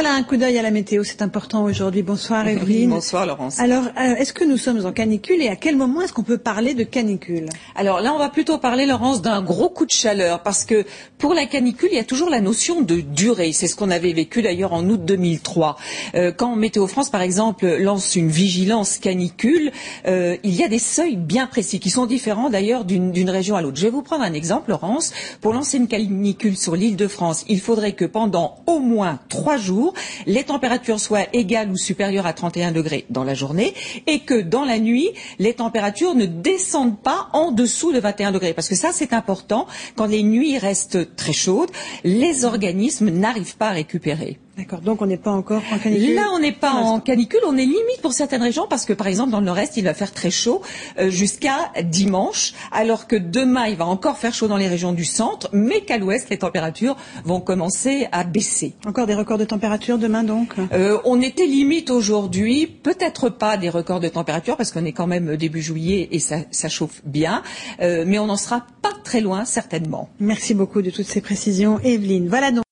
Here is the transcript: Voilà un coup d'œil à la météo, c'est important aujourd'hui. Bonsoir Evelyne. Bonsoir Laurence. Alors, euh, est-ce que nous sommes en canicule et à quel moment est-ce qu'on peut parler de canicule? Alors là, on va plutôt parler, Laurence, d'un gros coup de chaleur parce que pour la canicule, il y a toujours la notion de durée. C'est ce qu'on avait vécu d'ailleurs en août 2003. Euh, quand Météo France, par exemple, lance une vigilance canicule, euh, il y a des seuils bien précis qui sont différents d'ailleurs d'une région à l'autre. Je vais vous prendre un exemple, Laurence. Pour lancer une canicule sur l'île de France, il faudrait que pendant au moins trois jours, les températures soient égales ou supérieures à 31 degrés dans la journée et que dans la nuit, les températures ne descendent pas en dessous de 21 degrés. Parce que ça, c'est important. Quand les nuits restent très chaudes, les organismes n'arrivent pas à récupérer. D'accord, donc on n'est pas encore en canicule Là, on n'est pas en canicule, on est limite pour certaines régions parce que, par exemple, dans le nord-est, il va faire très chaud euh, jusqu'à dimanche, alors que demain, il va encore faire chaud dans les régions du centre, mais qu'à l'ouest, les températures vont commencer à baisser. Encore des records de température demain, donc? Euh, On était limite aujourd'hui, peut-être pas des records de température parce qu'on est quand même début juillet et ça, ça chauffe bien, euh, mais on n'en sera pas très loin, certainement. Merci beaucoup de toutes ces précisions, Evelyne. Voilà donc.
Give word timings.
Voilà 0.00 0.14
un 0.14 0.22
coup 0.22 0.38
d'œil 0.38 0.56
à 0.56 0.62
la 0.62 0.70
météo, 0.70 1.04
c'est 1.04 1.20
important 1.20 1.62
aujourd'hui. 1.62 2.02
Bonsoir 2.02 2.48
Evelyne. 2.48 2.88
Bonsoir 2.88 3.26
Laurence. 3.26 3.60
Alors, 3.60 3.84
euh, 3.84 4.14
est-ce 4.14 4.32
que 4.32 4.44
nous 4.44 4.56
sommes 4.56 4.86
en 4.86 4.92
canicule 4.92 5.42
et 5.42 5.48
à 5.48 5.56
quel 5.56 5.76
moment 5.76 6.00
est-ce 6.00 6.14
qu'on 6.14 6.22
peut 6.22 6.38
parler 6.38 6.72
de 6.72 6.84
canicule? 6.84 7.50
Alors 7.74 8.00
là, 8.00 8.14
on 8.14 8.18
va 8.18 8.30
plutôt 8.30 8.56
parler, 8.56 8.86
Laurence, 8.86 9.20
d'un 9.20 9.42
gros 9.42 9.68
coup 9.68 9.84
de 9.84 9.90
chaleur 9.90 10.42
parce 10.42 10.64
que 10.64 10.86
pour 11.18 11.34
la 11.34 11.44
canicule, 11.44 11.90
il 11.92 11.96
y 11.96 12.00
a 12.00 12.04
toujours 12.04 12.30
la 12.30 12.40
notion 12.40 12.80
de 12.80 13.02
durée. 13.02 13.52
C'est 13.52 13.66
ce 13.66 13.76
qu'on 13.76 13.90
avait 13.90 14.14
vécu 14.14 14.40
d'ailleurs 14.40 14.72
en 14.72 14.88
août 14.88 15.04
2003. 15.04 15.76
Euh, 16.14 16.32
quand 16.34 16.56
Météo 16.56 16.86
France, 16.86 17.10
par 17.10 17.20
exemple, 17.20 17.66
lance 17.66 18.16
une 18.16 18.30
vigilance 18.30 18.96
canicule, 18.96 19.70
euh, 20.06 20.38
il 20.44 20.54
y 20.54 20.64
a 20.64 20.68
des 20.68 20.78
seuils 20.78 21.16
bien 21.16 21.46
précis 21.46 21.78
qui 21.78 21.90
sont 21.90 22.06
différents 22.06 22.48
d'ailleurs 22.48 22.86
d'une 22.86 23.28
région 23.28 23.54
à 23.54 23.60
l'autre. 23.60 23.76
Je 23.76 23.82
vais 23.82 23.90
vous 23.90 24.00
prendre 24.00 24.24
un 24.24 24.32
exemple, 24.32 24.70
Laurence. 24.70 25.12
Pour 25.42 25.52
lancer 25.52 25.76
une 25.76 25.88
canicule 25.88 26.56
sur 26.56 26.74
l'île 26.74 26.96
de 26.96 27.06
France, 27.06 27.44
il 27.48 27.60
faudrait 27.60 27.92
que 27.92 28.06
pendant 28.06 28.62
au 28.66 28.78
moins 28.78 29.20
trois 29.28 29.58
jours, 29.58 29.89
les 30.26 30.44
températures 30.44 31.00
soient 31.00 31.26
égales 31.32 31.70
ou 31.70 31.76
supérieures 31.76 32.26
à 32.26 32.32
31 32.32 32.72
degrés 32.72 33.06
dans 33.10 33.24
la 33.24 33.34
journée 33.34 33.74
et 34.06 34.20
que 34.20 34.40
dans 34.40 34.64
la 34.64 34.78
nuit, 34.78 35.10
les 35.38 35.54
températures 35.54 36.14
ne 36.14 36.26
descendent 36.26 37.00
pas 37.00 37.28
en 37.32 37.52
dessous 37.52 37.92
de 37.92 38.00
21 38.00 38.32
degrés. 38.32 38.54
Parce 38.54 38.68
que 38.68 38.74
ça, 38.74 38.90
c'est 38.92 39.12
important. 39.12 39.66
Quand 39.96 40.06
les 40.06 40.22
nuits 40.22 40.58
restent 40.58 41.14
très 41.16 41.32
chaudes, 41.32 41.70
les 42.04 42.44
organismes 42.44 43.10
n'arrivent 43.10 43.56
pas 43.56 43.68
à 43.68 43.72
récupérer. 43.72 44.38
D'accord, 44.60 44.82
donc 44.82 45.00
on 45.00 45.06
n'est 45.06 45.16
pas 45.16 45.30
encore 45.30 45.62
en 45.72 45.78
canicule 45.78 46.14
Là, 46.14 46.26
on 46.34 46.38
n'est 46.38 46.52
pas 46.52 46.72
en 46.72 47.00
canicule, 47.00 47.40
on 47.46 47.56
est 47.56 47.64
limite 47.64 48.02
pour 48.02 48.12
certaines 48.12 48.42
régions 48.42 48.66
parce 48.68 48.84
que, 48.84 48.92
par 48.92 49.06
exemple, 49.06 49.30
dans 49.30 49.40
le 49.40 49.46
nord-est, 49.46 49.78
il 49.78 49.84
va 49.84 49.94
faire 49.94 50.12
très 50.12 50.30
chaud 50.30 50.60
euh, 50.98 51.08
jusqu'à 51.08 51.70
dimanche, 51.82 52.52
alors 52.70 53.06
que 53.06 53.16
demain, 53.16 53.68
il 53.68 53.76
va 53.76 53.86
encore 53.86 54.18
faire 54.18 54.34
chaud 54.34 54.48
dans 54.48 54.58
les 54.58 54.68
régions 54.68 54.92
du 54.92 55.06
centre, 55.06 55.48
mais 55.54 55.80
qu'à 55.80 55.96
l'ouest, 55.96 56.28
les 56.28 56.36
températures 56.36 56.98
vont 57.24 57.40
commencer 57.40 58.06
à 58.12 58.22
baisser. 58.22 58.74
Encore 58.84 59.06
des 59.06 59.14
records 59.14 59.38
de 59.38 59.46
température 59.46 59.96
demain, 59.96 60.24
donc? 60.24 60.52
Euh, 60.74 60.98
On 61.06 61.22
était 61.22 61.46
limite 61.46 61.88
aujourd'hui, 61.88 62.66
peut-être 62.66 63.30
pas 63.30 63.56
des 63.56 63.70
records 63.70 64.00
de 64.00 64.08
température 64.08 64.58
parce 64.58 64.72
qu'on 64.72 64.84
est 64.84 64.92
quand 64.92 65.06
même 65.06 65.36
début 65.36 65.62
juillet 65.62 66.10
et 66.12 66.18
ça, 66.18 66.40
ça 66.50 66.68
chauffe 66.68 67.00
bien, 67.06 67.42
euh, 67.80 68.04
mais 68.06 68.18
on 68.18 68.26
n'en 68.26 68.36
sera 68.36 68.66
pas 68.82 68.92
très 69.04 69.22
loin, 69.22 69.46
certainement. 69.46 70.10
Merci 70.20 70.52
beaucoup 70.52 70.82
de 70.82 70.90
toutes 70.90 71.06
ces 71.06 71.22
précisions, 71.22 71.78
Evelyne. 71.82 72.28
Voilà 72.28 72.50
donc. 72.50 72.64